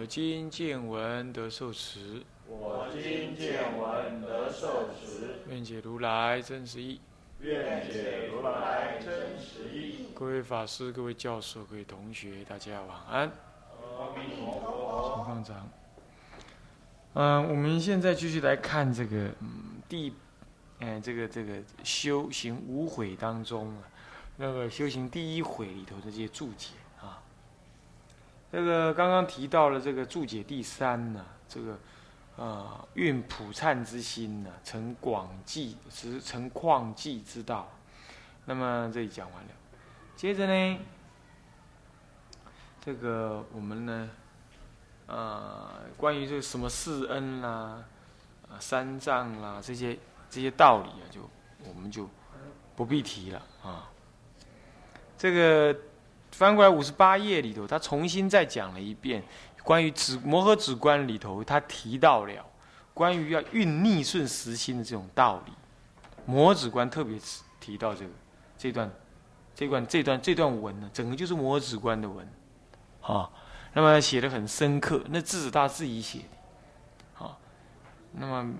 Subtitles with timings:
[0.00, 6.98] 我今见闻得受持，我今见闻得受持，愿解如来真实义。
[7.40, 10.06] 愿解如来真实义。
[10.14, 13.30] 各位法师、各位教授、各位同学，大家晚安。
[13.98, 15.12] 阿弥陀佛。
[15.16, 15.68] 请放掌。
[17.12, 20.14] 嗯，我们现在继续来看这个嗯第，
[20.78, 23.84] 哎这个这个修行无悔当中啊，
[24.38, 26.89] 那个修行第一悔里头的这些注解啊。
[28.52, 31.78] 这个刚刚提到了这个注解第三呢，这个
[32.36, 37.68] 啊运普忏之心呢，成广济实成旷济之道。
[38.44, 39.50] 那么这里讲完了，
[40.16, 40.78] 接着呢，
[42.80, 44.10] 这个我们呢。
[45.12, 47.82] 呃，关于这个什么四恩啦、
[48.48, 49.98] 啊三藏啦这些
[50.30, 51.28] 这些道理啊，就
[51.68, 52.08] 我们就
[52.76, 53.90] 不必提了啊。
[55.18, 55.76] 这个
[56.32, 59.22] 翻过来五十八页里头，他重新再讲了一遍
[59.62, 62.46] 关于指摩诃止观里头，他提到了
[62.94, 65.52] 关于要运逆顺时心的这种道理。
[66.26, 67.18] 摩指观特别
[67.58, 68.10] 提到这个
[68.56, 68.90] 这段
[69.54, 72.26] 这段这段这段文呢，整个就是摩指观的文
[73.02, 73.30] 啊。
[73.72, 76.24] 那么写的很深刻，那字是他自己写的，
[77.14, 77.38] 好，
[78.12, 78.52] 那么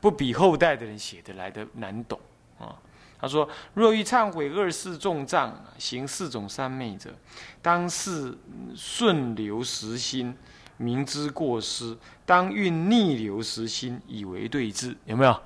[0.00, 2.18] 不比后代的人写的来的难懂
[2.58, 2.76] 啊。
[3.20, 7.10] 他说：若欲忏悔二世重障，行四种三昧者，
[7.60, 8.36] 当是
[8.74, 10.36] 顺流实心，
[10.76, 14.96] 明知过失；当运逆流实心，以为对治。
[15.04, 15.42] 有没有？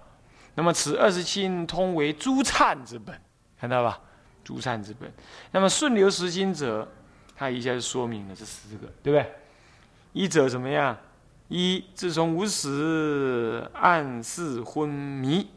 [0.55, 3.19] 那么此二十七通为诸忏之本，
[3.58, 4.01] 看到吧？
[4.45, 5.13] 诸忏之本。
[5.52, 6.89] 那么顺流实心者。
[7.35, 9.33] 他一下就说明了这四个，对不对？
[10.13, 10.96] 一者怎么样？
[11.48, 15.48] 一自从无始暗示昏迷，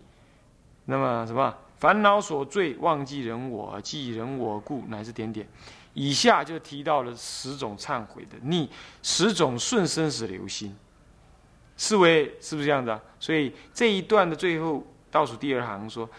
[0.86, 5.48] 那么什么烦恼所罪，忘记人我，记人我故，乃至点点。
[5.94, 8.70] 以下就提到了十种忏悔的逆，
[9.02, 10.76] 十种顺生死流心。
[11.78, 13.02] 是为是不是这样子啊？
[13.20, 16.10] 所以这一段的最后倒数第二行说。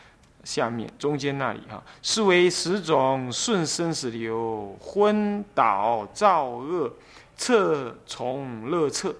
[0.44, 6.88] 下面中间那里哈，是为十种顺生死流，昏倒造恶，
[7.36, 9.12] 厕虫乐厕，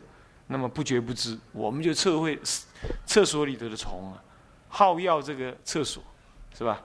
[0.47, 2.39] 那么不觉不知，我们就测会
[3.05, 4.23] 厕所里头的虫啊，
[4.69, 6.01] 好药这个厕所，
[6.57, 6.81] 是吧？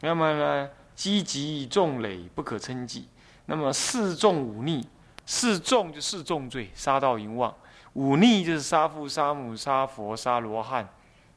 [0.00, 3.08] 那么呢，积极重累不可称计。
[3.46, 4.86] 那么四重五逆，
[5.26, 7.52] 四重就四重罪，杀盗淫妄；
[7.94, 10.88] 五逆就是杀父杀母杀佛杀罗汉，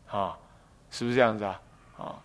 [0.09, 0.38] 啊，
[0.92, 1.59] 是不是这样子啊？
[1.97, 2.16] 啊。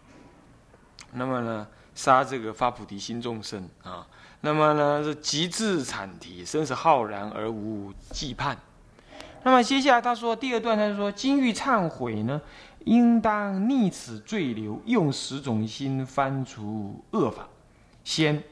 [1.12, 4.06] 那么呢，杀这个发菩提心众生啊，
[4.42, 8.54] 那么呢是极致惨体，生死浩然而无忌盼。
[9.44, 12.42] 那么接下来他说第二段，他说：今欲忏悔呢，
[12.86, 17.48] 应当逆此罪流，用十种心翻除恶法，
[18.04, 18.42] 先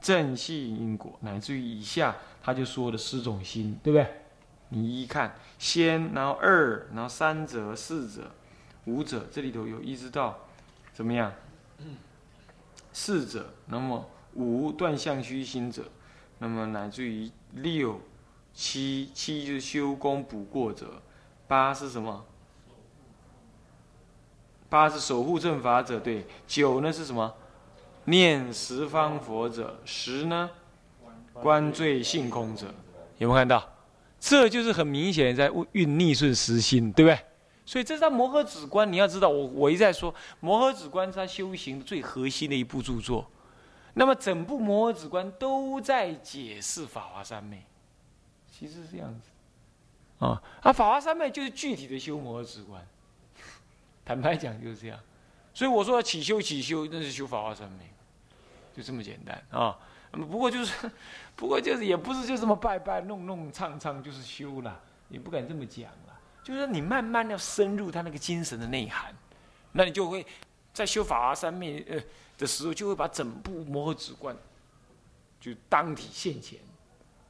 [0.00, 4.06] 正系因果，乃至于以下他就说的十种心，对不对？
[4.68, 8.30] 你一看，先，然后二，然后三者、四者、
[8.84, 10.38] 五者，这里头有一直到
[10.92, 11.32] 怎么样？
[12.92, 15.84] 四者，那么五断相虚心者，
[16.38, 17.98] 那么乃至于六、
[18.52, 21.00] 七，七就是修功补过者，
[21.48, 22.26] 八是什么？
[24.70, 26.26] 八是守护正法者，对。
[26.46, 27.34] 九呢是什么？
[28.04, 29.78] 念十方佛者。
[29.84, 30.48] 十呢？
[31.34, 32.72] 观罪性空者。
[33.18, 33.68] 有没有看到？
[34.18, 37.18] 这就是很明显在运逆顺实心，对不对？
[37.66, 43.30] 所以这张摩诃止观，你要知道，我我一再说，摩诃止观是他修行最核心的一部著作。
[43.94, 47.64] 那么整部摩诃止观都在解释法华三昧，
[48.50, 49.30] 其实是这样子。
[50.24, 52.86] 啊，啊，法华三昧就是具体的修摩诃止观。
[54.10, 54.98] 坦白讲就是这样。
[55.54, 57.88] 所以我说起修起修，那是修法华三昧，
[58.74, 59.78] 就这么简单啊。
[60.10, 60.90] 不过就是，
[61.36, 64.80] 不过就是也不是就这么拜拜弄弄唱唱就是修了，
[65.10, 66.20] 也不敢这么讲了。
[66.42, 69.14] 就是你慢慢要深入他那个精神的内涵，
[69.70, 70.26] 那你就会
[70.72, 71.96] 在修法华三昧呃
[72.36, 74.36] 的时候，就会把整部摩诃止观
[75.40, 76.58] 就当体现前，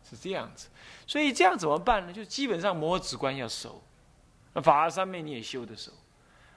[0.08, 0.68] 是这样子。
[1.06, 2.12] 所以这样怎么办呢？
[2.12, 3.82] 就基本上摩诃止观要熟，
[4.54, 5.92] 那法华三昧你也修的熟。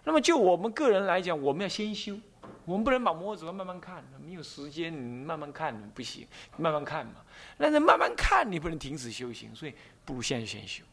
[0.03, 2.19] 那么就我们个人来讲，我们要先修，
[2.65, 6.27] 我们不能把摩诃止观慢慢看，没有时间，你慢慢看不行，
[6.57, 7.21] 慢慢看嘛。
[7.57, 9.73] 那你慢慢看，你不能停止修行，所以
[10.03, 10.83] 不如现在先修。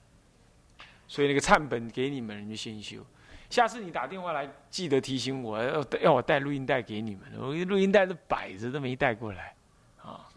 [1.09, 3.05] 所以那个忏本给你们，你就先修。
[3.49, 7.23] 下次你打电话来，记得提醒我，要要我带录音带给你们。
[7.37, 9.57] 我录音带都摆着，都没带过来，
[10.01, 10.29] 啊，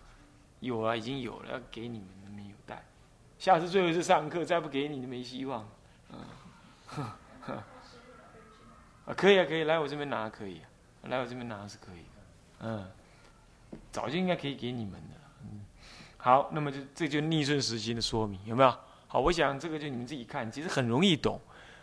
[0.62, 2.84] 有啊，已经有了，要给你们没有带。
[3.38, 5.70] 下次最后一次上课，再不给你就没希望。
[6.10, 6.20] 嗯，
[9.06, 10.62] 啊，可以啊，可以，来我这边拿可以，
[11.04, 12.62] 来我这边拿是可以的。
[12.62, 12.88] 嗯，
[13.92, 15.16] 早就应该可以给你们的。
[15.42, 15.66] 嗯，
[16.18, 18.74] 好，那么就这就逆顺时心的说明，有没有？
[19.08, 21.40] 好，我想这个就你们自己看，其实很容易懂。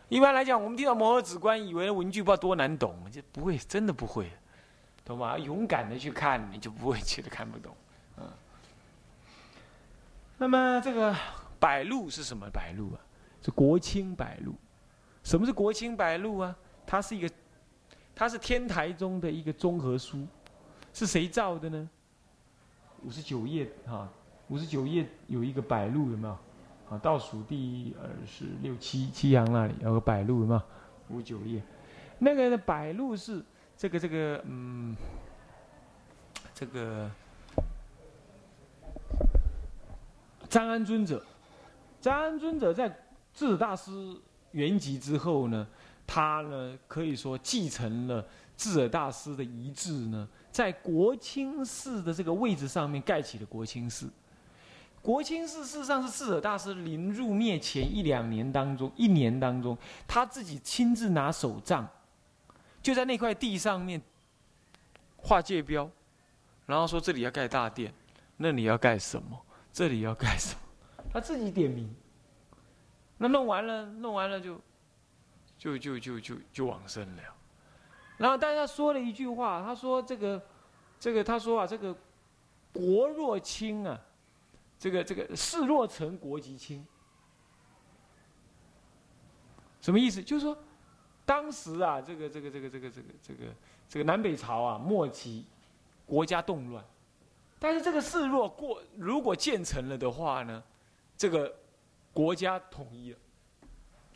[0.09, 4.33] 一般来讲，我们听到摩诃止观，以为文句不知道多难懂，就不会，真的不会，
[5.05, 5.39] 懂吗？
[5.39, 7.77] 勇敢的去看，你就不会觉得看不懂。
[8.17, 8.29] 嗯。
[10.39, 11.15] 那么这个
[11.61, 12.99] 百录是什么百录啊？
[13.43, 14.55] 是国清百录。
[15.23, 16.57] 什么是国清百录啊？
[16.91, 17.31] 它是一个，
[18.17, 20.27] 它是天台中的一个综合书，
[20.93, 21.89] 是谁造的呢？
[23.05, 24.09] 五十九页哈，
[24.49, 26.37] 五十九页有一个百录，有没有？
[26.91, 30.65] 啊，倒数第二十六七七行那里有个百录嘛，
[31.11, 31.63] 五九页，
[32.19, 33.41] 那个百录是
[33.77, 34.97] 这个这个嗯，
[36.53, 37.09] 这个
[40.49, 41.25] 张安尊者，
[42.01, 42.89] 张安尊者在
[43.33, 43.93] 智者大师
[44.51, 45.65] 圆寂之后呢，
[46.13, 48.27] 他呢可以说继承了
[48.57, 54.11] 智者大师的遗志呢，在国清寺的这个位置上面盖起了国清寺。
[55.01, 59.79] 国清寺事实上是智者大师临入灭前一两年当中，一年当中，
[60.09, 61.89] 他自己亲自拿手杖，
[62.83, 64.03] 就在那块地上面
[65.17, 65.89] 画界标，
[66.67, 67.95] 然后说这里要盖大殿，
[68.37, 69.41] 那里要盖什么，
[69.73, 71.89] 这里要盖什么，他自己点名。
[73.17, 74.61] 那弄完了，弄完了就，
[75.61, 77.23] 就就就就就往生了。
[78.17, 80.43] 然后大家说了一句话，他说这个，
[80.99, 81.95] 这个他说啊，这个
[82.73, 84.01] 国若清啊。
[84.79, 86.83] 这个这个事若成，国即清。
[89.83, 90.23] 什么意思？
[90.23, 90.57] 就是说，
[91.27, 93.45] 当时啊，这个这个这个这个这个这个
[93.87, 95.45] 这个南北朝啊末期，
[96.07, 96.83] 国家动乱，
[97.59, 100.63] 但是这个事若过，如果建成了的话呢，
[101.15, 101.55] 这个
[102.15, 103.19] 国家统一了，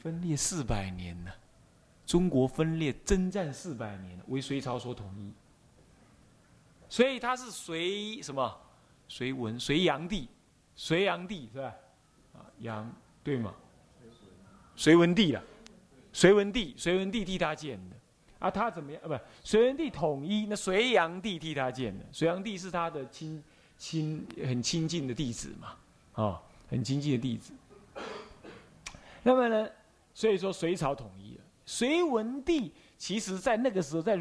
[0.05, 1.33] 分裂四百年呢，
[2.05, 5.33] 中国分裂征战四百年，为隋朝所统一，
[6.91, 8.55] 所以他是隋什么？
[9.09, 10.29] 隋文，隋炀帝。
[10.77, 11.75] 隋炀帝是吧？
[12.35, 12.87] 啊，炀
[13.23, 13.55] 对吗？
[14.77, 15.43] 隋文帝啊，
[16.13, 17.97] 隋文帝，隋文帝替他建的。
[18.41, 19.01] 啊，他怎么样？
[19.05, 22.05] 啊，不，隋文帝统一，那隋炀帝替他建的。
[22.13, 23.43] 隋炀帝是他的亲
[23.79, 25.77] 亲很亲近的弟子嘛，
[26.23, 27.55] 啊，很亲近的弟子。
[29.23, 29.67] 那么呢，
[30.15, 31.43] 所以说隋朝统一了。
[31.67, 34.19] 隋文帝其实在那个时候，在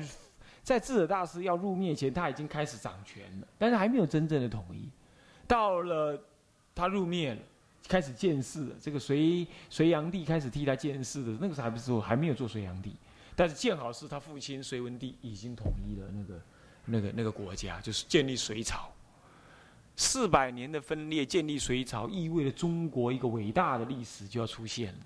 [0.62, 4.90] 在智者大师要入灭前，他已经开始掌权了，但是还没有真正的统一。
[5.48, 6.22] 到了。
[6.76, 7.40] 他入灭了，
[7.88, 8.76] 开始建世了。
[8.82, 12.96] 这个隋隋炀帝开始替他建世的，那个时候还不是，还没有做隋炀帝。
[13.36, 16.42] 但是建好是他父亲隋文帝已经统一了那个
[16.86, 18.92] 那个那个国家，就是建立隋朝。
[19.96, 25.00] 四百年的分裂，建立隋朝，意味着中国一个伟大的历史就要出现了。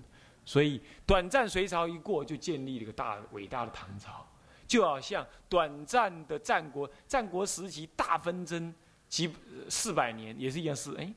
[0.48, 4.26] 所以短暂隋朝一过，就建立了一个大伟大的唐朝，
[4.66, 8.74] 就好像短暂的战国战国时期大纷争
[9.10, 9.30] 几
[9.68, 11.12] 四百年也是一样是哎。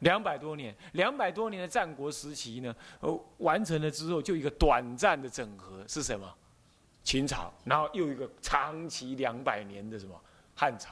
[0.00, 6.28] 两百多年，两百多年的战国时期呢，呃，完成了之后，就一个短暂的整合是什么？
[7.04, 10.20] 秦朝，然后又一个长期两百年的什么
[10.56, 10.90] 汉朝？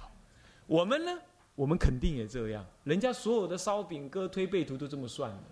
[0.69, 1.19] 我们呢？
[1.57, 2.65] 我们肯定也这样。
[2.85, 5.43] 人家所有的烧饼歌推背图都这么算的。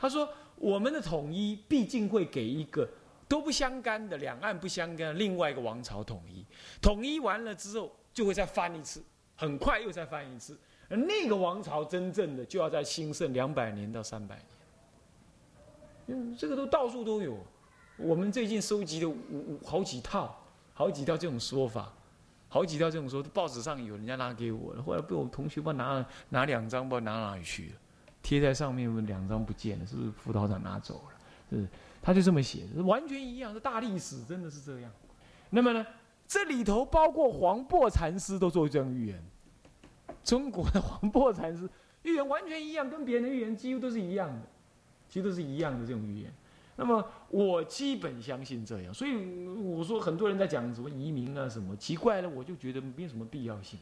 [0.00, 2.88] 他说，我们的统一毕竟会给一个
[3.28, 6.44] 都不相干的两岸不相干的另外一个王朝统一，
[6.80, 9.02] 统一完了之后就会再翻一次，
[9.36, 10.58] 很快又再翻一次。
[10.88, 14.36] 而那个王朝真正的就要在兴盛两百年到三百
[16.06, 17.38] 年，嗯，这个都到处都有。
[17.98, 21.92] 我们最近收集的五五好几套，好几套这种说法，
[22.48, 27.72] 好几套这种说，报纸上有人家拿给我了，后来被我同学不知道拿拿两张，不知道拿哪里去了，
[28.22, 31.14] 贴在上面，两张不见了，是不是辅导长拿走了？
[31.50, 31.66] 是，
[32.02, 34.90] 他就这么写，完全一样，是大历史，真的是这样。
[35.50, 35.86] 那么呢，
[36.26, 39.22] 这里头包括黄檗禅师都做这样预言。
[40.22, 41.68] 中国的黄檗禅师
[42.02, 44.42] 预言完全一样，跟别人的预言几乎都是一样的，
[45.08, 46.32] 其实都是一样的这种预言。
[46.76, 53.78] 那么我基本相信这样，所以我说很多人在讲什么移民啊什么奇怪了，我就觉得没有什么必要性。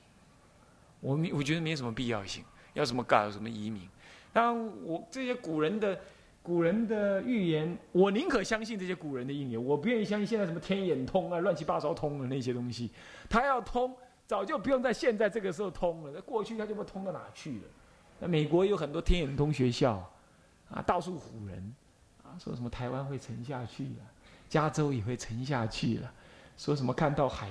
[1.00, 3.88] 我没我觉得没什么必要性，要什么搞什么移民。
[4.36, 5.98] 当，我这些古人的
[6.42, 12.90] 古人的预言，我宁可相信这些古人的预言，我不愿意相信现在什么天眼通啊、乱七八糟通的那些东西。
[13.30, 16.10] 他要通，早就不用在现在这个时候通了。
[16.14, 17.62] 那过去他就不通到哪去了？
[18.20, 20.06] 那美国有很多天眼通学校，
[20.68, 21.74] 啊，到处唬人，
[22.22, 24.04] 啊，说什么台湾会沉下去了，
[24.50, 26.12] 加州也会沉下去了，
[26.58, 27.48] 说什么看到海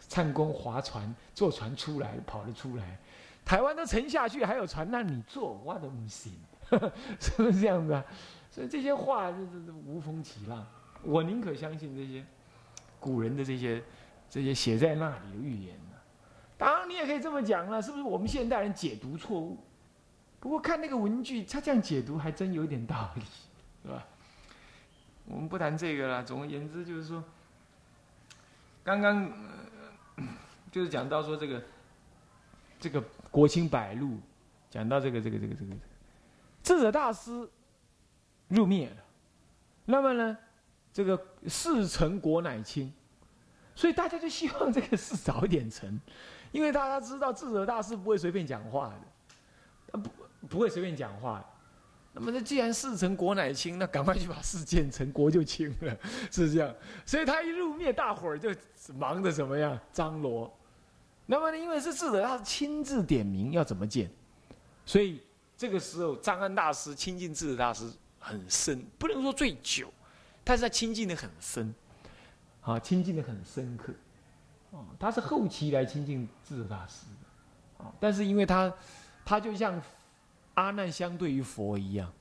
[0.00, 2.98] 灿公划船坐船出来跑了出来，
[3.46, 6.32] 台湾都沉下去，还有船让你坐，我都不信，
[7.20, 8.04] 是不是这样子啊？
[8.50, 10.66] 所以这些话就是无风起浪。
[11.02, 12.26] 我宁可相信这些
[12.98, 13.80] 古人的这些
[14.28, 15.96] 这些写在那里的预言呢。
[16.58, 18.02] 当然，你也可以这么讲了，是不是？
[18.02, 19.56] 我们现代人解读错误。
[20.40, 23.22] 不过看那个文句，他这样解读还真有点道理，
[23.84, 24.04] 是吧？
[25.26, 26.24] 我们不谈这个了。
[26.24, 27.22] 总而言之，就是说，
[28.82, 29.30] 刚刚
[30.72, 31.62] 就是讲到说这个
[32.78, 34.18] 这个国清百路，
[34.70, 35.72] 讲到这个这个这个这个
[36.62, 37.48] 智者大师。
[38.48, 38.96] 入灭了，
[39.86, 40.38] 那么呢，
[40.92, 42.92] 这个事成国乃清，
[43.74, 46.00] 所以大家就希望这个事早一点成，
[46.52, 48.94] 因为大家知道智者大师不会随便讲话
[49.90, 50.10] 的，不
[50.46, 51.44] 不会随便讲话。
[52.12, 55.98] 那么，那既然事成国乃清，那赶快去把事建成，国就清了，
[56.30, 56.72] 是这样。
[57.04, 58.54] 所以他一入灭，大伙儿就
[58.94, 60.55] 忙着怎么样张罗。
[61.26, 64.10] 那么呢，因为是智者他亲自点名要怎么建，
[64.84, 65.20] 所以
[65.56, 67.92] 这个时候张安大师亲近智者大师。
[68.18, 69.88] 很深，不能说最久，
[70.42, 71.72] 但是他亲近的很深，
[72.60, 73.92] 啊，亲近的很深刻，
[74.72, 78.74] 啊，他是后期来亲近智者大师的，啊，但是因为他，
[79.24, 79.80] 他就像
[80.54, 82.12] 阿难相对于佛一样，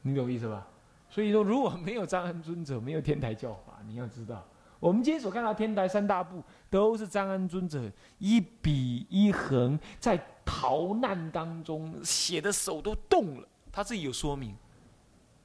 [0.00, 0.66] 你懂意思吧？
[1.08, 4.44] 所以说，如果没有张安尊者，没有天台教法，你要知道，
[4.82, 14.52] 我们今天所看到天台三大部，都是张安尊者一笔一横在逃难当中写的手都动了，他自己有说明。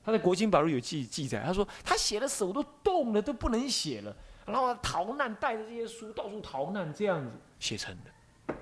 [0.04, 4.16] 他在《国经宝录》有记记载，他说他写的手都动了，都不能写了，
[4.48, 8.56] 然后逃难，带着这些书到处逃难，这样子写成的，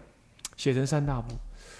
[0.58, 1.34] 写成三大部。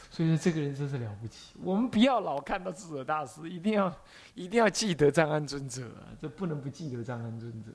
[0.10, 1.52] 所以说这个人真是了不起。
[1.62, 3.94] 我们不要老看到智者大师，一定要
[4.36, 7.72] 一定要记得张安尊者，这不能不记得张安尊者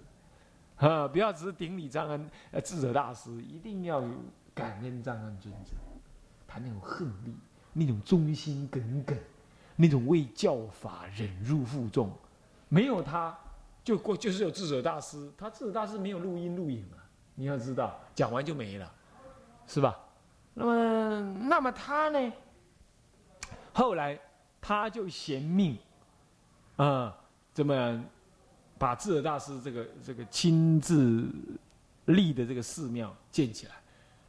[0.80, 1.06] 啊！
[1.08, 4.10] 不要只是顶礼张安呃智者大师，一定要有
[4.54, 5.70] 感恩张安尊者，
[6.46, 7.36] 他那种恨力，
[7.72, 9.16] 那种忠心耿耿。
[9.76, 12.12] 那种为教法忍辱负重，
[12.68, 13.34] 没有他，
[13.82, 15.32] 就过就是有智者大师。
[15.38, 17.00] 他智者大师没有录音录影啊，
[17.34, 18.92] 你要知道，讲完就没了，
[19.66, 19.98] 是吧？
[20.52, 22.32] 那么，那么他呢？
[23.72, 24.20] 后来
[24.60, 25.78] 他就嫌命，
[26.76, 27.16] 啊，
[27.54, 28.04] 怎么
[28.80, 31.28] 把智者大师这个这个亲自
[32.06, 33.74] 立的这个寺庙建起来？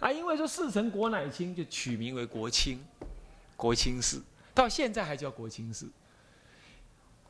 [0.01, 2.83] 啊，因为说事成国乃清，就取名为国清，
[3.55, 4.21] 国清寺。
[4.53, 5.89] 到现在还叫国清寺。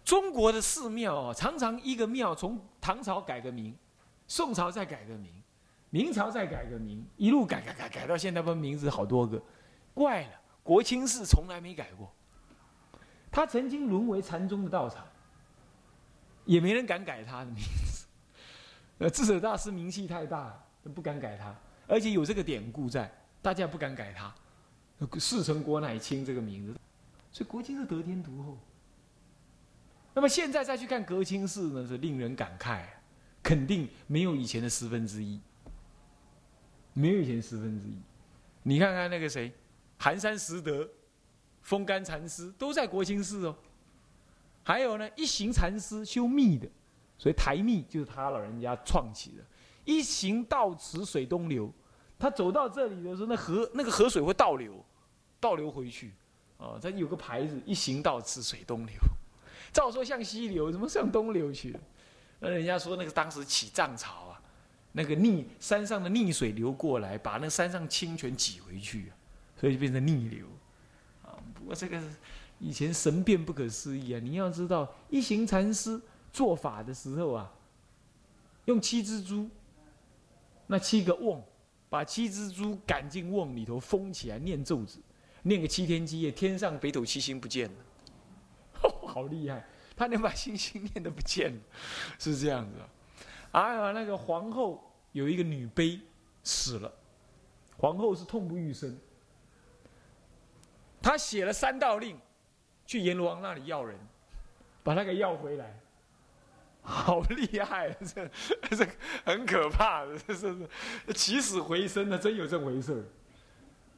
[0.04, 3.76] 中国的寺庙啊，常常一个庙从唐朝改个名，
[4.28, 5.32] 宋朝再改个名，
[5.92, 9.40] 明朝再改个名，一路改改改改到现在，不名字好多个，
[9.94, 10.30] 怪了。
[10.64, 12.12] 国清寺从来没改过，
[13.30, 15.06] 他曾经沦为禅宗的道场，
[16.46, 18.06] 也没人敢改他的名字。
[19.00, 21.56] 呃，智者大师名气太大，不敢改他，
[21.88, 24.34] 而且有这个典故在，大家不敢改他。
[25.20, 26.80] 事成国乃清这个名字。
[27.32, 28.58] 所以国清是得天独厚。
[30.14, 32.84] 那么现在再去看国清寺呢，是令人感慨，
[33.42, 35.40] 肯定没有以前的十分之一，
[36.94, 37.96] 没有以前十分之一。
[38.64, 39.52] 你看看那个谁，
[39.98, 40.88] 寒山拾得、
[41.62, 43.56] 风干禅师都在国清寺哦。
[44.64, 46.68] 还有呢，一行禅师修密的，
[47.18, 49.44] 所以台密就是他老人家创起的。
[49.84, 51.74] 一行到此水东流，
[52.20, 54.84] 他走到这里的时候，那河那个河水会倒流，
[55.40, 56.14] 倒流回去。
[56.58, 58.96] 哦，它有个牌子，一行到此水东流。
[59.74, 61.76] 照说向西流，怎么向东流去？
[62.40, 64.42] 那人家说那个当时起涨潮啊，
[64.92, 69.12] 那个逆山上的逆水流过来，把那山上清泉挤回去，
[69.60, 70.46] 所以就变成逆流。
[71.24, 72.00] 啊，不过这个
[72.62, 74.20] 以前神变不可思议啊！
[74.24, 76.00] 你要知道，一行禅师
[76.32, 77.52] 做法的时候啊，
[78.66, 79.50] 用七只猪，
[80.68, 81.42] 那七个瓮，
[81.90, 85.00] 把七只猪赶进瓮里头封起来，念咒子。
[85.44, 87.76] 念个七天七夜，天上北斗七星不见了，
[88.84, 89.66] 哦 好厉害！
[89.96, 91.60] 他能把星星念的不见了，
[92.20, 92.76] 是这样子。
[93.54, 96.00] 哎呀，那个皇后有一个女卑
[96.44, 96.94] 死了，
[97.76, 98.96] 皇后是痛不欲生，
[101.02, 102.16] 他写了三道令，
[102.92, 103.98] 去阎罗王那里要人，
[104.84, 105.80] 把他给要回来，
[106.82, 107.90] 好厉害！
[108.04, 108.30] 这
[108.70, 108.86] 这
[109.24, 110.54] 很可怕的，这是
[111.14, 113.10] 起死回生的，真有这回事。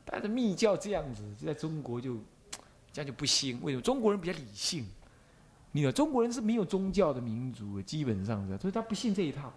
[0.05, 2.17] 但是密教这样子，在中国就
[2.91, 3.59] 这样就不兴。
[3.63, 3.81] 为什么？
[3.81, 4.85] 中国人比较理性，
[5.71, 9.51] 你知道中国人是没有宗教的民族，基本上是，所以他不信这一套。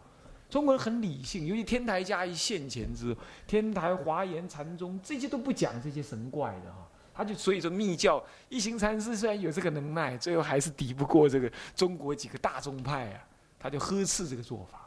[0.48, 6.85] 中国人很理性，尤其天台加一现前之后，天台华严禅宗这些都不讲这些神怪的哈。
[7.16, 13.24] 他就所以说密教一行禅师虽然有这个能耐，最后还是抵不过这个中国几个大宗派啊，
[13.58, 14.82] 他就呵斥这个做法。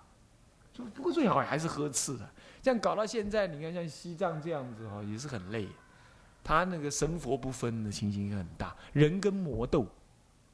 [0.71, 2.29] 就不过最好还是呵斥的，
[2.62, 5.67] 这样搞到现在，你看像西藏这样子哈，也是很累。
[6.41, 9.86] 他那个神佛不分的情形很大，人跟魔斗，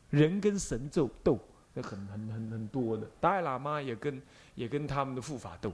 [0.09, 1.37] 人跟神咒斗，
[1.75, 3.07] 这很很很很多的。
[3.19, 4.21] 达赖喇嘛也跟
[4.55, 5.71] 也跟他们的护法斗。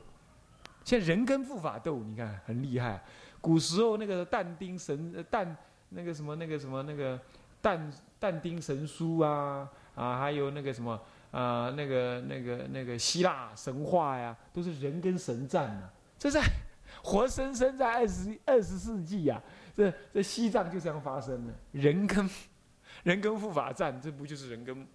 [0.83, 3.01] 现在人跟护法斗，你看很厉害。
[3.39, 5.55] 古时候那个但丁神但
[5.91, 7.19] 那个什么那个什么那个
[7.61, 10.99] 但但丁神书啊啊，还有那个什么
[11.31, 15.89] 啊那个那个那个希腊神话呀，都是人跟神战呢。
[16.17, 16.41] 这在
[17.01, 19.41] 活生生在二十二十世纪呀。
[19.73, 22.29] 这这西藏就这样发生了，人跟
[23.03, 24.85] 人跟护法战，这不就是人跟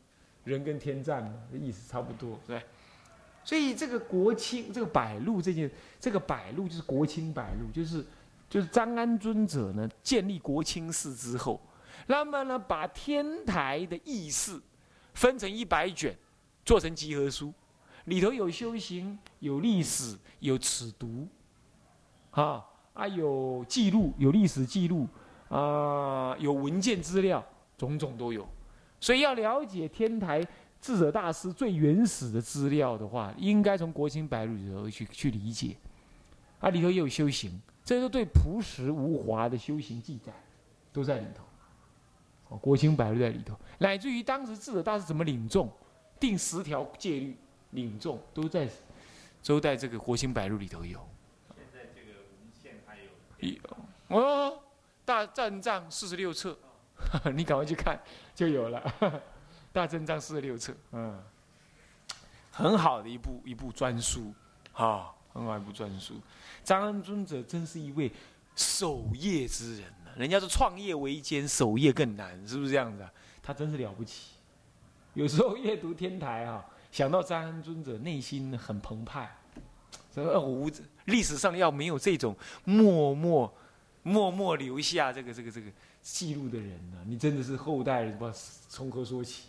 [0.44, 1.32] 人跟天战吗？
[1.50, 2.62] 意思差不多，对。
[3.42, 8.04] 所以这个国清，这个百路这件，这个百路就是国清百路，就是
[8.48, 11.60] 就是张安尊者呢建立国清寺之后，
[12.06, 14.62] 那么呢把天台的意思
[15.14, 16.16] 分成一百卷，
[16.64, 17.52] 做成集合书，
[18.04, 21.26] 里头有修行，有历史，有尺牍，
[22.30, 22.64] 啊。
[22.96, 25.06] 啊，有记录，有历史记录，
[25.50, 27.44] 啊，有文件资料，
[27.76, 28.48] 种种都有。
[28.98, 30.42] 所以要了解天台
[30.80, 35.76] 智者大师最原始的资料的话，应该从国清白录里头去去理解。
[36.58, 40.32] 啊，里头也有修行，这是对朴实无华的修行记载，
[40.92, 41.44] 都在里头。
[42.48, 45.70] 哦，国清白录在里头，乃至于当时智者大师怎么领众，
[46.20, 47.36] 定十条戒律，
[47.70, 48.68] 领众都在，
[49.44, 51.08] 都在这个国清百录里头有。
[51.56, 54.60] 现在这个文献还有哦，
[55.04, 56.56] 大正藏四十六册，
[57.34, 58.00] 你赶快去看
[58.34, 58.82] 就有了。
[59.72, 61.20] 大正藏四十六册，嗯，
[62.50, 64.32] 很好的一部一部专书，
[64.72, 66.14] 哈，很从来不专书。
[66.64, 68.10] 张安尊者真是一位
[68.54, 70.10] 守业之人呢。
[70.16, 73.12] 人家说创业维艰，守业更难，是不是这样子啊？
[73.42, 74.32] 他真是了不起。
[75.14, 79.36] 有时候阅读天台啊，想到张安尊者，内心很澎湃。
[80.12, 80.70] 什么无
[81.04, 83.52] 历史上要没有这种默默
[84.02, 85.70] 默默留下这个这个这个
[86.00, 86.98] 记录的人呢？
[87.06, 88.30] 你真的是后代人，不
[88.68, 89.48] 从何说起？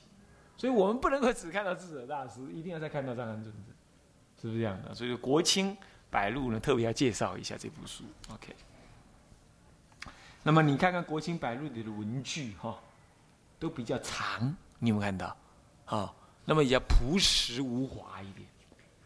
[0.58, 3.72] 所以我们不能够只看到智者大师，一定要再看到张安尊者，
[4.42, 4.94] 是不是这样的？
[4.94, 5.76] 所以国清
[6.10, 8.04] 白录呢，特别要介绍一下这部书。
[8.30, 8.56] OK。
[10.44, 12.80] 那么你看看国清白录里的文句哈，
[13.60, 15.36] 都比较长，你有没有看到？
[15.86, 16.14] 啊，
[16.46, 18.48] 那么也较朴实无华一点，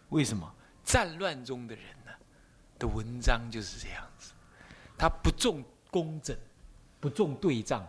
[0.10, 0.54] 为什么？
[0.84, 2.12] 战乱中的人呢，
[2.78, 4.34] 的文章就是这样子，
[4.98, 6.36] 他不重工整，
[7.00, 7.88] 不重对仗，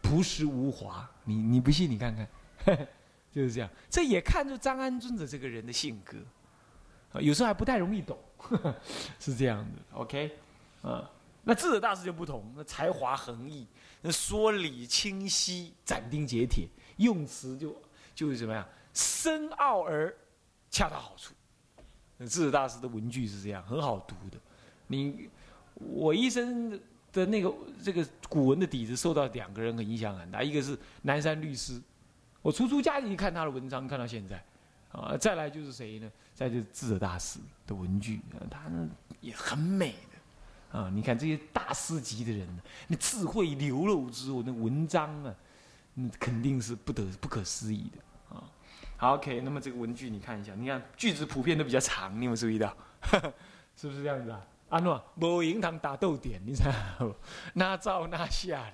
[0.00, 1.10] 朴实无华。
[1.24, 2.88] 你你不信，你看看，
[3.38, 3.70] 就是这样。
[3.88, 6.18] 这也看出张安尊者这个人的性格，
[7.12, 8.18] 啊，有时候还不太容易懂，
[9.20, 9.96] 是这样的。
[9.96, 10.32] OK，
[10.82, 11.08] 啊，
[11.44, 13.64] 那智者大师就不同，那才华横溢，
[14.02, 17.80] 那说理清晰，斩钉截铁，用词就
[18.12, 20.12] 就是怎么样，深奥而
[20.68, 21.32] 恰到好处。
[22.26, 24.38] 智者大师的文句是这样，很好读的。
[24.88, 25.28] 你
[25.74, 26.70] 我一生
[27.12, 30.42] 的那个这个古文的底子，受到两个人的影响很大。
[30.42, 31.80] 一个是南山律师，
[32.42, 34.42] 我初出家一看他的文章，看到现在
[34.92, 35.16] 啊。
[35.16, 36.10] 再来就是谁呢？
[36.34, 38.20] 再就是智者大师的文句，
[38.50, 38.88] 他呢
[39.20, 39.94] 也很美
[40.72, 40.88] 的啊。
[40.92, 42.48] 你看这些大师级的人，
[42.86, 45.34] 那智慧流露之后，那文章啊，
[45.94, 48.44] 那肯定是不得不可思议的啊。
[48.96, 52.74] 好，OK，那么这个文句你看一下，你看句子普遍都比较长，你有没有注意到？
[53.76, 54.40] 是不是这样子啊？
[54.70, 56.70] 阿诺，某银行打豆点，你猜，
[57.54, 58.70] 那照那下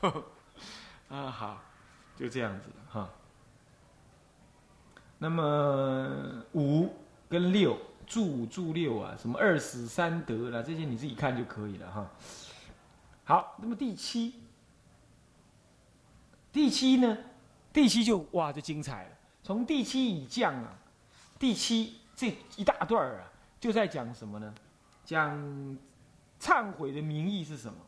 [0.00, 0.24] 的，
[1.08, 1.62] 啊好，
[2.20, 3.08] 就这样子哈。
[5.16, 6.94] 那么五
[7.30, 12.10] 跟六，注五注六啊，什么二死三得啦，这些你自己看就可以了哈。
[13.24, 14.34] 好，那么第七，
[16.52, 17.16] 第七呢？
[17.72, 19.16] 第七就哇，就精彩了。
[19.42, 20.76] 从第七以降啊，
[21.38, 24.54] 第七这一大段啊，就在讲什么呢？
[25.06, 25.38] 讲
[26.38, 27.78] 忏悔的名义是什么？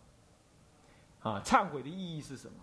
[1.30, 2.54] 啊，忏悔的意义是什么？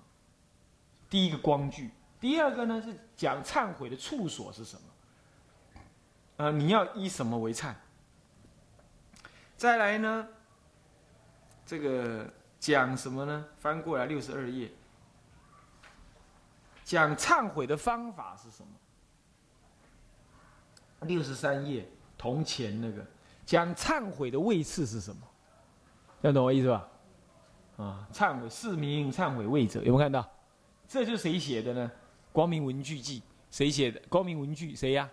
[1.09, 6.45] 第一个光句，第二个呢是讲忏悔的处所是什么？
[6.45, 7.73] 啊，你要依什么为忏？
[9.57, 10.27] 再来呢，
[11.65, 13.45] 这个讲什么呢？
[13.57, 14.71] 翻过来六十二页，
[16.83, 18.69] 讲忏悔的方法是什么？
[21.07, 23.05] 六十三页铜钱那个
[23.45, 25.21] 讲忏悔的位次是什么？
[26.21, 26.87] 要懂我意思吧？
[27.77, 30.29] 啊，忏悔四名忏悔位者有没有看到？
[30.89, 31.91] 这就是谁写的呢？
[32.33, 33.19] 光明文具记》
[33.51, 34.01] 谁写的？
[34.09, 35.07] 光明文具谁呀？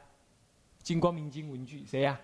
[0.82, 2.18] 金光明经文具谁呀？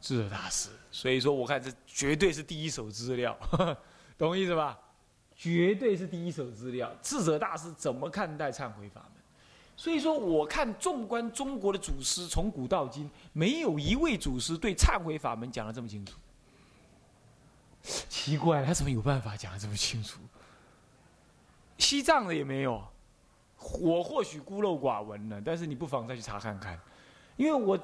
[0.00, 0.70] 智者大师。
[0.92, 3.36] 所以说，我看这绝对是第一手资料，
[4.16, 4.78] 懂我意思吧？
[5.34, 6.94] 绝对是第一手资料。
[7.02, 9.22] 智者大师怎么看待忏悔法门？
[9.76, 16.16] 所以说，我看纵观中国的祖师，从古到今，没有一位祖师对忏悔法门讲的这么清楚。
[17.82, 20.20] 奇怪，他怎么有办法讲的这么清楚？
[21.78, 22.82] 西藏的也没有，
[23.80, 26.78] 我或许孤陋寡闻了，但是你不妨再去查看看，
[27.36, 27.78] 因为我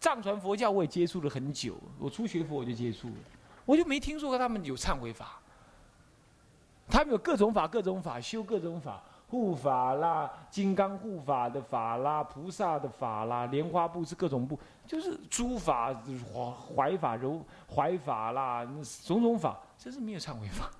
[0.00, 3.14] 藏传佛教我也接触了很久，我初学佛我就接触了，
[3.64, 5.40] 我就没听说过他们有忏悔法，
[6.88, 9.02] 他们有各种法，各种法修各种法。
[9.26, 15.92] 护法啦，金刚护法的法啦，菩萨的法啦，莲花布是各种布，就是诸法
[16.32, 18.64] 怀怀法柔怀法啦，
[19.02, 20.70] 种种法，真是没有忏悔法。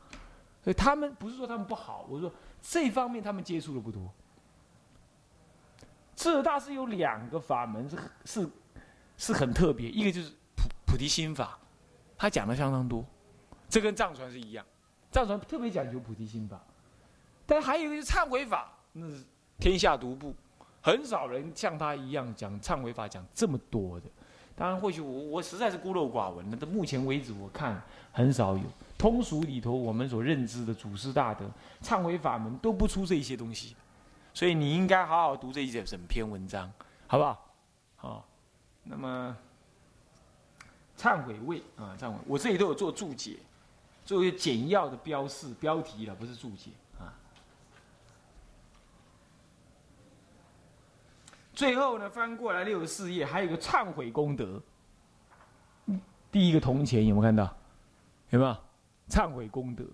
[0.65, 4.11] 所以他们不是说他们不好，我说这方面他们接触的不多。
[6.17, 8.49] 智大师有两个法门是是
[9.19, 11.59] 是很特别，一个就是菩菩提心法，
[12.17, 13.05] 他讲的相当多，
[13.69, 14.65] 这跟藏传是一样，
[15.11, 16.59] 藏传特别讲究菩提心法。
[17.45, 19.23] 但还有一个是忏悔法，那是
[19.59, 20.35] 天下独步，
[20.81, 24.07] 很少人像他一样讲忏悔法讲这么多的。
[24.57, 26.57] 当然，或许我我实在是孤陋寡闻了。
[26.57, 28.63] 到目前为止，我看很少有
[28.97, 31.45] 通俗里头我们所认知的祖师大德
[31.83, 33.75] 忏悔法门都不出这一些东西。
[34.33, 36.73] 所以你应该好好读这一整篇文章，
[37.07, 37.47] 好不好？
[37.97, 38.25] 好。
[38.85, 39.37] 那么
[40.97, 43.37] 忏悔位啊，忏悔，我这里都有做注解，
[44.05, 46.71] 做一些简要的标示标题了，不是注解。
[51.55, 54.61] 最后呢，翻过来六十四页，还有个忏悔功德。
[56.33, 57.45] 第一个铜钱有没有看到？
[58.31, 58.57] 有没有？
[59.09, 59.85] 忏悔功德，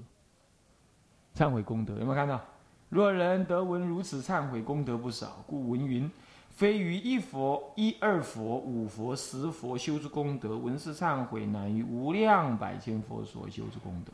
[1.34, 2.40] 忏悔功德有没有看到？
[2.88, 6.10] 若人得闻如此忏悔功德不少，故闻云：
[6.48, 14.12] 非于一佛、一二佛、五佛、十佛修之功德，闻是忏悔难于无量百千佛所修之功德。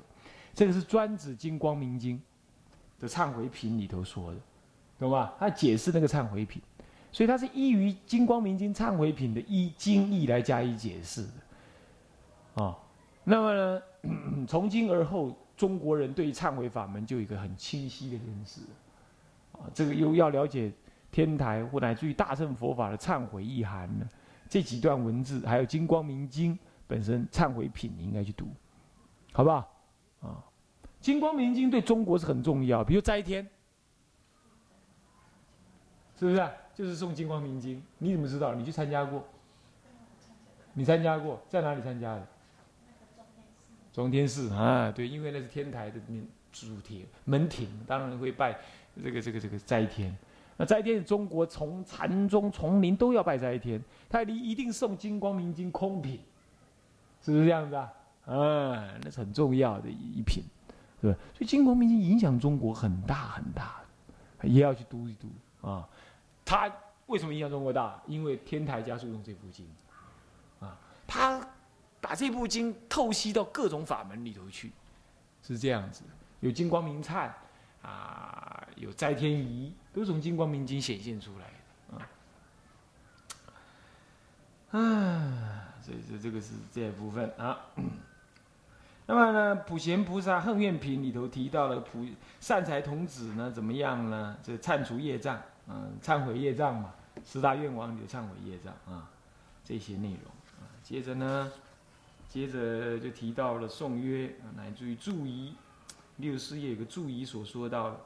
[0.52, 2.20] 这个是专指《金光明经》
[3.00, 4.40] 的忏悔品里头说的，
[4.98, 5.32] 懂吧？
[5.38, 6.60] 他解释那个忏悔品。
[7.16, 11.22] 所以它是依于《金光明经》忏悔品的依经义来加以解释
[12.54, 12.76] 的，啊，
[13.24, 13.82] 那么呢，
[14.46, 18.60] 从今而后，中国人对忏悔法门就有一个很清晰的认识，
[19.52, 20.70] 啊，这个又要了解
[21.10, 24.06] 天台或乃至于大乘佛法的忏悔意涵呢，
[24.46, 26.54] 这几段文字，还有《金光明经》
[26.86, 28.46] 本身忏悔品，你应该去读，
[29.32, 29.56] 好不好？
[30.20, 30.44] 啊，
[31.00, 33.48] 《金光明经》对中国是很重要，比如斋天，
[36.18, 36.36] 是不是？
[36.38, 38.54] 啊就是诵《金光明经》，你怎么知道？
[38.54, 39.24] 你去参加过？
[40.74, 41.40] 你参加过？
[41.48, 42.26] 在哪里参加的？
[43.94, 45.98] 中天寺啊，对，因为那是天台的
[46.52, 48.58] 主题门庭，当然会拜
[49.02, 50.14] 这个这个这个斋天。
[50.58, 56.20] 那斋天，中国从禅宗从林都要拜斋天，他一一定送《金光明经》空品，
[57.22, 57.90] 是不是这样子啊？
[58.26, 60.44] 啊，那是很重要的一品，
[61.00, 61.18] 是吧？
[61.32, 63.80] 所以《金光明经》影响中国很大很大，
[64.42, 65.88] 也要去读一读啊。
[66.46, 66.72] 他
[67.06, 68.00] 为什么影响中国大？
[68.06, 69.68] 因为天台家书用这部经，
[70.60, 71.44] 啊，他
[72.00, 74.70] 把这部经透析到各种法门里头去，
[75.42, 76.04] 是这样子。
[76.38, 77.28] 有金光明忏，
[77.82, 81.50] 啊，有斋天仪，都从金光明经显现出来
[81.90, 81.98] 的。
[84.78, 87.58] 啊，啊，所以说这个是这一部分啊。
[89.06, 92.06] 那么呢，普贤菩萨恨愿品里头提到了普
[92.38, 94.38] 善财童子呢，怎么样呢？
[94.44, 95.42] 这忏除业障。
[95.68, 99.10] 嗯，忏悔业障嘛，十大愿望里的忏悔业障啊，
[99.64, 100.20] 这些内容
[100.60, 100.70] 啊。
[100.80, 101.50] 接着呢，
[102.28, 105.56] 接着就提到了颂约，乃至于注仪，
[106.18, 107.96] 六十四页有个注仪所说到的，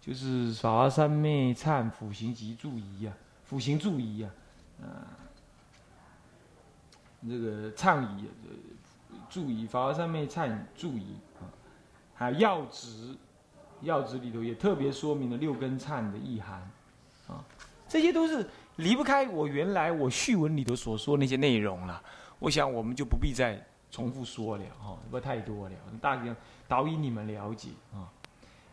[0.00, 3.12] 就是法华三昧忏辅行及注仪呀，
[3.44, 4.30] 辅行注仪呀，
[4.80, 5.04] 啊，
[7.28, 8.26] 这个忏仪，
[9.28, 11.44] 注仪法华三昧忏注仪啊，
[12.14, 13.14] 还有要旨，
[13.82, 16.70] 要旨里头也特别说明了六根忏的意涵。
[17.92, 22.02] 这些都是离不开我原来我序文里头所说那些内容了。
[22.38, 26.34] 我想我们就不必再重复说了，哈，不太多了，大概
[26.66, 28.08] 导引你们了解啊。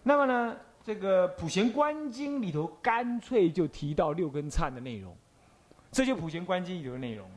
[0.04, 0.56] 那么呢，
[0.86, 5.14] 这个《普贤观经》里头干脆就提到六根忏的内容，
[5.92, 7.30] 这就《普贤观经》里头的内容。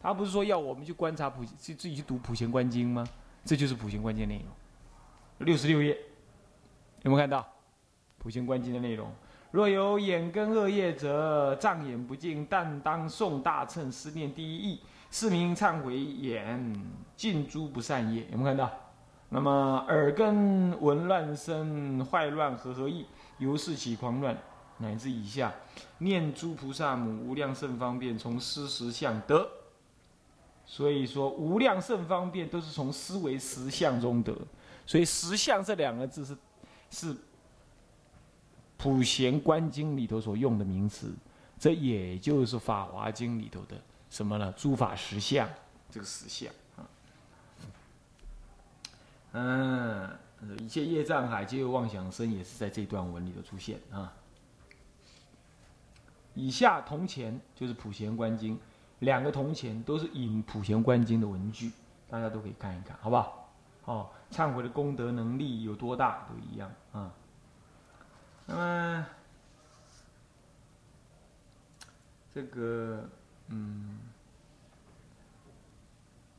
[0.00, 3.06] 他不是说要我们去观察普去自己去读《普贤观经》吗？
[3.44, 5.96] 这就是《普贤观经》内容，六十六页，
[7.02, 7.40] 有没有看到
[8.18, 9.08] 《普贤观经》的内容？
[9.52, 16.82] 若有眼根恶业者，障眼不净，但当诵大乘思念第一义，是名忏悔眼
[17.14, 18.26] 尽诸不善业。
[18.32, 18.70] 有没有看到？
[19.28, 23.04] 那么耳根闻乱声坏乱和合意，
[23.36, 24.36] 由是起狂乱，
[24.78, 25.52] 乃至以下，
[25.98, 29.46] 念诸菩萨母无量圣方便，从思实相得。
[30.64, 34.34] 所以说，无量圣方便都是从思维实相中得。
[34.86, 36.36] 所以“实相”这两个字是
[36.90, 37.16] 是
[38.82, 41.14] 普贤观经里头所用的名词，
[41.56, 43.76] 这也就是《法华经》里头的
[44.10, 44.52] 什么呢？
[44.56, 45.48] 诸法实相，
[45.88, 46.82] 这个实相啊。
[49.34, 50.10] 嗯，
[50.58, 54.12] 一切业障海皆有妄想生，也是在这段文里头出现啊。
[56.34, 58.56] 以下铜钱就是《普贤观经》，
[58.98, 61.70] 两个铜钱都是引《普贤观经》的文句，
[62.10, 63.48] 大家都可以看一看，好不好？
[63.84, 67.12] 哦，忏悔的功德能力有多大都一样啊。
[68.46, 69.06] 那么，
[72.34, 73.08] 这个，
[73.48, 73.98] 嗯，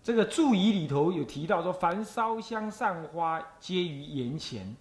[0.03, 4.75] 这个注仪里头有提到说，凡烧香散花皆于眼前，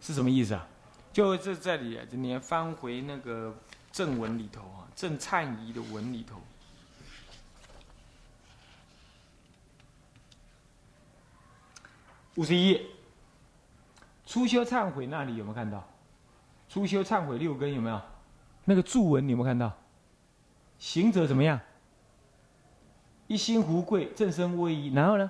[0.00, 0.66] 是什么意思啊？
[1.12, 3.56] 就这这里，你翻回那个
[3.90, 6.40] 正文里头啊，正忏仪的文里头。
[12.36, 12.86] 五十一，
[14.24, 15.84] 初修忏悔那里有没有看到？
[16.70, 18.00] 初修忏悔六根有没有？
[18.64, 19.72] 那个注文你有没有看到？
[20.78, 21.58] 行者怎么样？
[23.26, 25.28] 一心无贵，正身威仪，然后呢？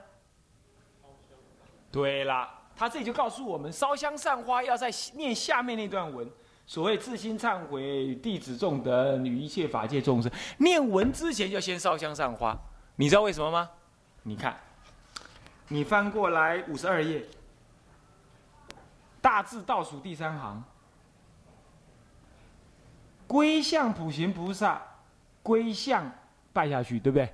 [1.91, 6.31] 对啦，他这里就告诉我们，烧香散花要在念下面那段文，
[6.67, 12.55] 所谓自心忏悔，弟子众等与一切法界众生，念文之前就先烧香散花，
[12.97, 13.71] 你知道为什么吗？
[14.25, 14.55] 你看。
[15.69, 17.25] 你翻过来五十二页，
[19.23, 20.63] 大字倒数第三行，
[23.31, 24.83] 归向普贤菩萨，
[25.41, 26.11] 归向
[26.53, 27.33] 拜下去，对不对？